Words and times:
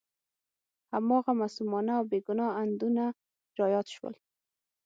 هماغه 0.93 1.31
معصومانه 1.41 1.91
او 1.99 2.03
بې 2.11 2.19
ګناه 2.27 2.51
اندونه 2.63 3.05
را 3.57 3.65
یاد 3.75 3.87
شول. 3.95 4.15